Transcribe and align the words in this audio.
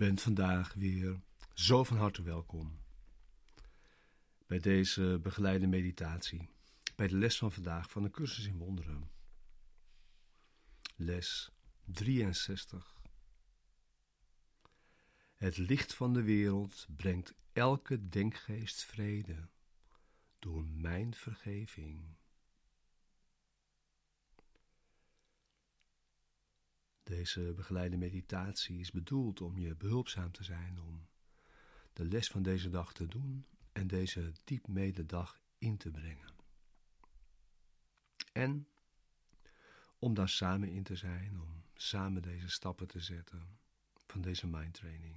bent 0.00 0.22
vandaag 0.22 0.74
weer 0.74 1.20
zo 1.54 1.84
van 1.84 1.96
harte 1.96 2.22
welkom 2.22 2.80
bij 4.46 4.58
deze 4.58 5.18
begeleide 5.22 5.66
meditatie, 5.66 6.48
bij 6.96 7.08
de 7.08 7.16
les 7.16 7.38
van 7.38 7.52
vandaag 7.52 7.90
van 7.90 8.02
de 8.02 8.10
cursus 8.10 8.46
in 8.46 8.58
wonderen. 8.58 9.10
Les 10.96 11.50
63. 11.84 13.00
Het 15.34 15.56
licht 15.56 15.94
van 15.94 16.12
de 16.12 16.22
wereld 16.22 16.86
brengt 16.96 17.34
elke 17.52 18.08
denkgeest 18.08 18.84
vrede 18.84 19.48
door 20.38 20.64
mijn 20.64 21.14
vergeving. 21.14 22.16
Deze 27.10 27.52
begeleide 27.56 27.96
meditatie 27.96 28.78
is 28.78 28.90
bedoeld 28.90 29.40
om 29.40 29.58
je 29.58 29.76
behulpzaam 29.76 30.32
te 30.32 30.44
zijn 30.44 30.80
om 30.80 31.06
de 31.92 32.04
les 32.04 32.28
van 32.28 32.42
deze 32.42 32.70
dag 32.70 32.92
te 32.92 33.08
doen 33.08 33.46
en 33.72 33.86
deze 33.86 34.32
diep 34.44 34.68
mededag 34.68 35.40
in 35.58 35.76
te 35.76 35.90
brengen. 35.90 36.34
En 38.32 38.68
om 39.98 40.14
daar 40.14 40.28
samen 40.28 40.68
in 40.68 40.82
te 40.82 40.96
zijn, 40.96 41.40
om 41.40 41.64
samen 41.74 42.22
deze 42.22 42.48
stappen 42.48 42.86
te 42.86 43.00
zetten 43.00 43.58
van 44.06 44.20
deze 44.20 44.46
mindtraining. 44.46 45.16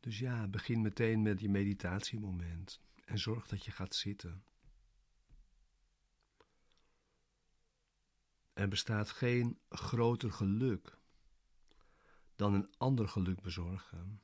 Dus 0.00 0.18
ja, 0.18 0.48
begin 0.48 0.80
meteen 0.80 1.22
met 1.22 1.40
je 1.40 1.48
meditatiemoment 1.48 2.80
en 3.04 3.18
zorg 3.18 3.46
dat 3.46 3.64
je 3.64 3.70
gaat 3.70 3.94
zitten. 3.94 4.44
Er 8.60 8.68
bestaat 8.68 9.10
geen 9.10 9.58
groter 9.68 10.32
geluk 10.32 10.98
dan 12.36 12.54
een 12.54 12.74
ander 12.78 13.08
geluk 13.08 13.40
bezorgen. 13.40 14.22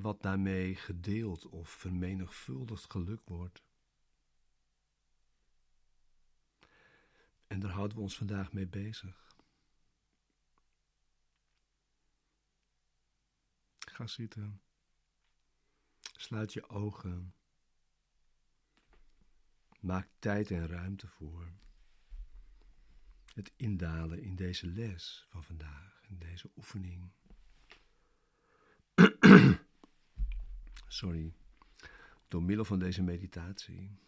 wat 0.00 0.22
daarmee 0.22 0.74
gedeeld 0.74 1.46
of 1.48 1.68
vermenigvuldigd 1.68 2.90
geluk 2.90 3.20
wordt. 3.24 3.62
En 7.46 7.60
daar 7.60 7.70
houden 7.70 7.96
we 7.96 8.02
ons 8.02 8.16
vandaag 8.16 8.52
mee 8.52 8.66
bezig. 8.66 9.36
Ga 13.78 14.06
zitten. 14.06 14.62
Sluit 16.00 16.52
je 16.52 16.68
ogen. 16.68 17.34
Maak 19.86 20.08
tijd 20.18 20.50
en 20.50 20.66
ruimte 20.66 21.08
voor 21.08 21.52
het 23.34 23.52
indalen 23.56 24.22
in 24.22 24.36
deze 24.36 24.66
les 24.66 25.26
van 25.28 25.44
vandaag, 25.44 26.02
in 26.08 26.18
deze 26.18 26.50
oefening. 26.56 27.10
Sorry, 30.88 31.32
door 32.28 32.42
middel 32.42 32.64
van 32.64 32.78
deze 32.78 33.02
meditatie. 33.02 33.98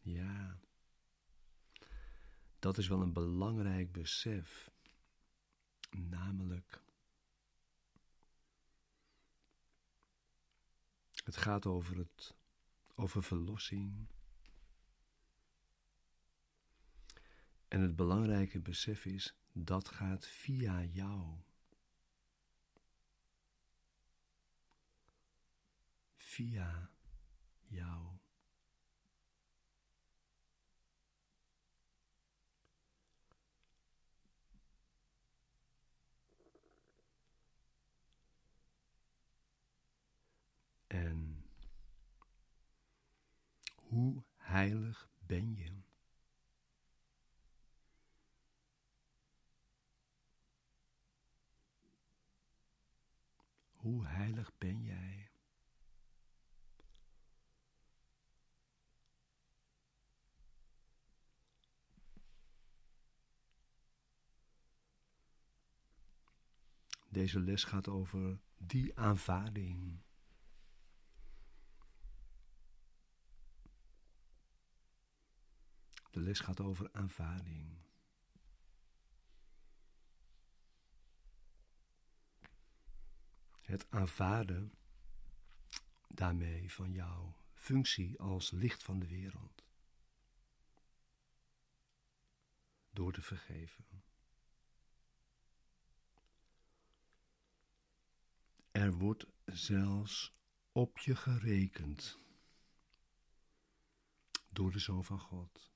Ja, 0.00 0.58
dat 2.58 2.78
is 2.78 2.88
wel 2.88 3.02
een 3.02 3.12
belangrijk 3.12 3.92
besef, 3.92 4.70
namelijk 5.90 6.83
het 11.24 11.36
gaat 11.36 11.66
over 11.66 11.96
het 11.96 12.34
over 12.94 13.22
verlossing 13.22 14.06
En 17.74 17.80
het 17.80 17.96
belangrijke 17.96 18.60
besef 18.60 19.04
is, 19.04 19.36
dat 19.52 19.88
gaat 19.88 20.26
via 20.26 20.82
jou. 20.82 21.36
Via 26.16 26.90
jou. 27.66 28.18
En 40.86 41.44
hoe 43.74 44.22
heilig 44.54 45.08
ben 45.26 45.54
je? 45.56 45.82
Hoe 53.72 54.06
heilig 54.06 54.52
ben 54.58 54.82
jij? 54.82 55.30
Deze 67.08 67.40
les 67.40 67.64
gaat 67.64 67.88
over 67.88 68.40
die 68.58 68.98
aanvaarding. 68.98 70.02
De 76.14 76.20
les 76.20 76.40
gaat 76.40 76.60
over 76.60 76.88
aanvaarding. 76.92 77.82
het 83.60 83.90
aanvaarden 83.90 84.72
daarmee 86.08 86.72
van 86.72 86.92
jouw 86.92 87.36
functie 87.52 88.20
als 88.20 88.50
licht 88.50 88.82
van 88.82 88.98
de 88.98 89.06
wereld. 89.06 89.64
Door 92.90 93.12
te 93.12 93.22
vergeven. 93.22 93.84
Er 98.70 98.92
wordt 98.92 99.26
zelfs 99.44 100.34
op 100.72 100.98
je 100.98 101.16
gerekend 101.16 102.18
door 104.48 104.72
de 104.72 104.78
Zoon 104.78 105.04
van 105.04 105.20
God. 105.20 105.73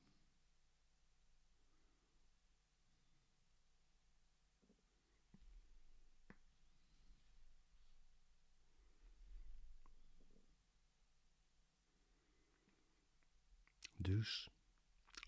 Dus 14.09 14.51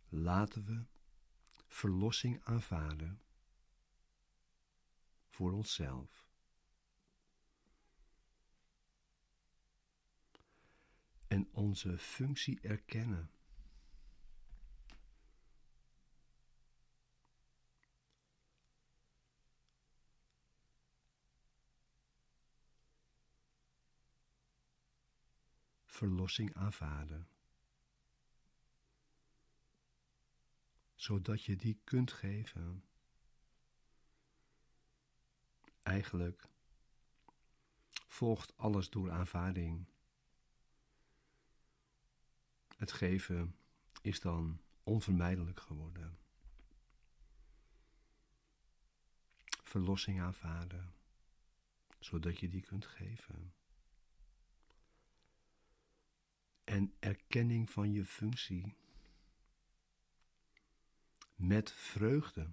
laten 0.09 0.65
we 0.65 0.85
verlossing 1.69 2.45
aanvaarden 2.45 3.21
voor 5.29 5.53
onszelf. 5.53 6.29
En 11.27 11.49
onze 11.53 11.99
functie 11.99 12.61
erkennen. 12.61 13.31
Verlossing 25.87 26.55
aanvaarden. 26.55 27.29
Zodat 31.01 31.45
je 31.45 31.57
die 31.57 31.81
kunt 31.85 32.13
geven. 32.13 32.85
Eigenlijk 35.83 36.49
volgt 38.09 38.57
alles 38.57 38.91
door 38.91 39.11
aanvaarding. 39.11 39.87
Het 42.77 42.93
geven 42.93 43.57
is 44.03 44.21
dan 44.21 44.61
onvermijdelijk 44.83 45.61
geworden. 45.61 46.19
Verlossing 49.63 50.21
aanvaarden, 50.21 50.95
zodat 51.99 52.39
je 52.39 52.49
die 52.49 52.63
kunt 52.63 52.87
geven. 52.87 53.55
En 56.65 56.95
erkenning 56.99 57.71
van 57.71 57.93
je 57.93 58.05
functie 58.05 58.75
met 61.41 61.73
vreugde. 61.73 62.51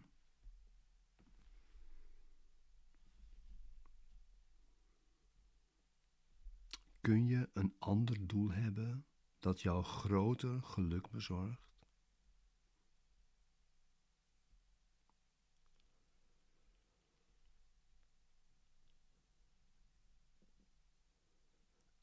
Kun 7.02 7.26
je 7.26 7.50
een 7.54 7.76
ander 7.80 8.28
doel 8.28 8.52
hebben 8.52 9.06
dat 9.40 9.62
jou 9.62 9.84
groter 9.84 10.64
geluk 10.64 11.10
bezorgt? 11.10 11.86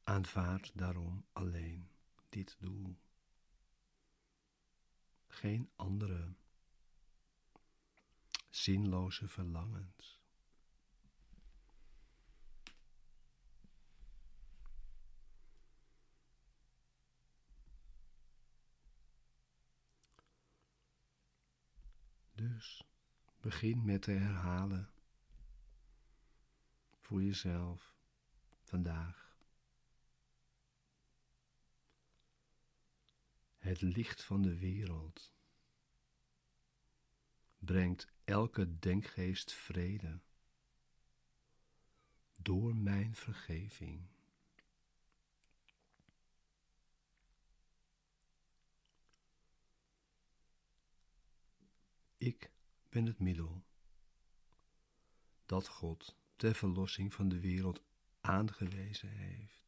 Aanvaard 0.04 0.70
daarom 0.74 1.24
alleen 1.32 1.88
dit 2.28 2.56
doel. 2.60 2.96
Geen 5.26 5.70
andere 5.76 6.34
zinloze 8.54 9.28
verlangens. 9.28 10.22
Dus 22.34 22.84
begin 23.40 23.84
met 23.84 24.02
te 24.02 24.10
herhalen 24.10 24.90
voor 27.00 27.22
jezelf 27.22 27.94
vandaag. 28.62 29.36
Het 33.58 33.80
licht 33.80 34.22
van 34.22 34.42
de 34.42 34.58
wereld 34.58 35.32
brengt 37.58 38.13
elke 38.24 38.78
denkgeest 38.78 39.52
vrede 39.52 40.20
door 42.36 42.76
mijn 42.76 43.14
vergeving. 43.14 44.06
Ik 52.16 52.50
ben 52.88 53.06
het 53.06 53.18
middel 53.18 53.64
dat 55.46 55.68
God 55.68 56.16
ter 56.36 56.54
verlossing 56.54 57.14
van 57.14 57.28
de 57.28 57.40
wereld 57.40 57.82
aangewezen 58.20 59.08
heeft. 59.08 59.63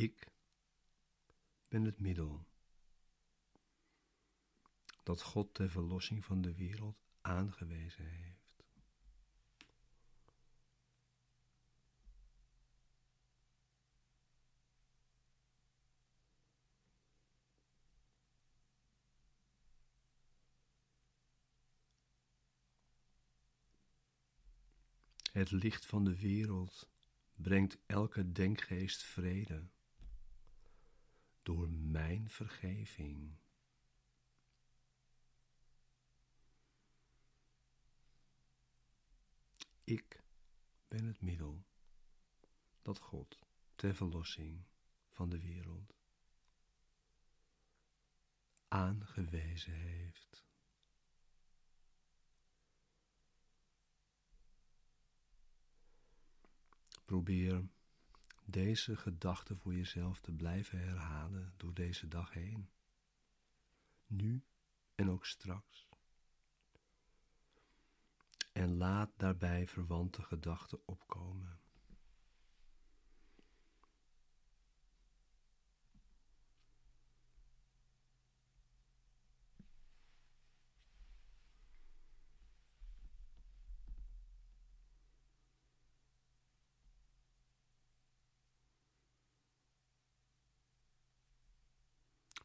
Ik 0.00 0.32
ben 1.68 1.84
het 1.84 2.00
middel 2.00 2.46
dat 5.02 5.22
God 5.22 5.54
ter 5.54 5.70
verlossing 5.70 6.24
van 6.24 6.40
de 6.40 6.54
wereld 6.54 6.96
aangewezen 7.20 8.06
heeft. 8.06 8.64
Het 25.32 25.50
licht 25.50 25.86
van 25.86 26.04
de 26.04 26.16
wereld 26.16 26.88
brengt 27.34 27.78
elke 27.86 28.32
denkgeest 28.32 29.02
vrede 29.02 29.68
door 31.42 31.68
mijn 31.68 32.30
vergeving. 32.30 33.38
Ik 39.84 40.22
ben 40.88 41.04
het 41.04 41.20
middel 41.20 41.64
dat 42.82 42.98
God 42.98 43.38
ter 43.74 43.94
verlossing 43.94 44.64
van 45.08 45.28
de 45.28 45.40
wereld 45.40 45.94
aangewezen 48.68 49.72
heeft. 49.72 50.44
Probeer 57.04 57.68
deze 58.50 58.96
gedachte 58.96 59.56
voor 59.56 59.74
jezelf 59.74 60.20
te 60.20 60.32
blijven 60.32 60.78
herhalen 60.78 61.52
door 61.56 61.74
deze 61.74 62.08
dag 62.08 62.32
heen. 62.32 62.68
Nu 64.06 64.42
en 64.94 65.10
ook 65.10 65.26
straks. 65.26 65.88
En 68.52 68.76
laat 68.76 69.10
daarbij 69.16 69.66
verwante 69.66 70.22
gedachten 70.22 70.80
opkomen. 70.86 71.58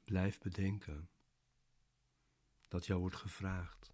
Blijf 0.05 0.39
bedenken 0.39 1.09
dat 2.67 2.85
jou 2.85 2.99
wordt 2.99 3.15
gevraagd 3.15 3.93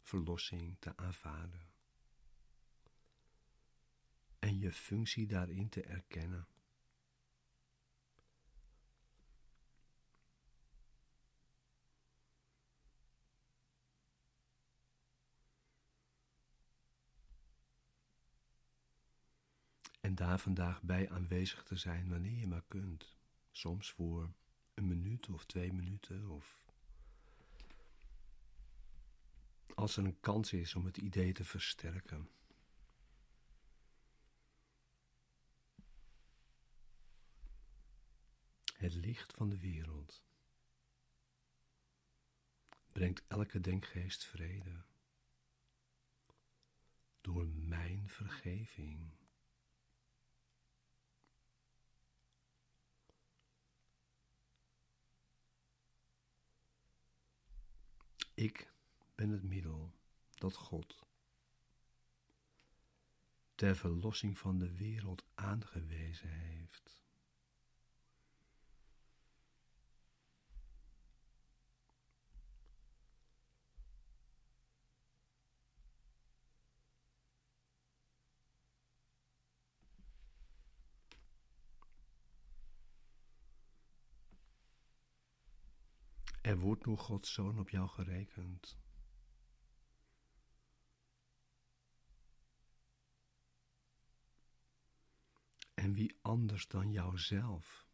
verlossing 0.00 0.76
te 0.78 0.96
aanvaarden 0.96 1.68
en 4.38 4.58
je 4.58 4.72
functie 4.72 5.26
daarin 5.26 5.68
te 5.68 5.82
erkennen. 5.82 6.46
En 20.00 20.14
daar 20.14 20.38
vandaag 20.38 20.82
bij 20.82 21.10
aanwezig 21.10 21.62
te 21.62 21.76
zijn 21.76 22.08
wanneer 22.08 22.38
je 22.38 22.46
maar 22.46 22.64
kunt. 22.68 23.16
Soms 23.50 23.90
voor 23.90 24.32
een 24.80 24.88
minuut 24.88 25.28
of 25.28 25.44
twee 25.44 25.72
minuten 25.72 26.28
of 26.28 26.64
als 29.74 29.96
er 29.96 30.04
een 30.04 30.20
kans 30.20 30.52
is 30.52 30.74
om 30.74 30.84
het 30.84 30.96
idee 30.96 31.32
te 31.32 31.44
versterken. 31.44 32.28
Het 38.76 38.94
licht 38.94 39.32
van 39.32 39.48
de 39.48 39.58
wereld 39.58 40.24
brengt 42.92 43.22
elke 43.28 43.60
denkgeest 43.60 44.24
vrede 44.24 44.84
door 47.20 47.46
mijn 47.46 48.08
vergeving. 48.08 49.19
Ik 58.40 58.72
ben 59.14 59.30
het 59.30 59.42
middel 59.42 59.92
dat 60.34 60.54
God 60.54 60.98
ter 63.54 63.76
verlossing 63.76 64.38
van 64.38 64.58
de 64.58 64.74
wereld 64.74 65.24
aangewezen 65.34 66.28
heeft. 66.28 67.02
Er 86.40 86.58
wordt 86.58 86.84
door 86.84 86.98
Gods 86.98 87.32
Zoon 87.32 87.58
op 87.58 87.70
jou 87.70 87.88
gerekend. 87.88 88.78
En 95.74 95.92
wie 95.92 96.18
anders 96.22 96.68
dan 96.68 96.90
jouzelf 96.90 97.88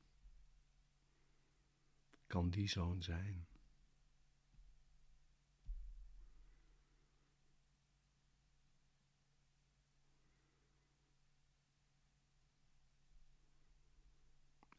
kan 2.26 2.50
die 2.50 2.68
zoon 2.68 3.02
zijn? 3.02 3.46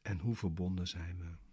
En 0.02 0.20
hoe 0.20 0.36
verbonden 0.36 0.88
zijn 0.88 1.18
we 1.18 1.47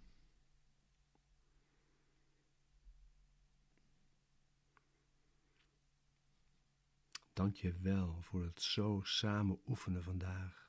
dank 7.35 7.57
je 7.57 7.75
wel 7.81 8.19
voor 8.23 8.43
het 8.45 8.63
zo 8.63 9.01
samen 9.03 9.61
oefenen 9.67 10.03
vandaag. 10.03 10.64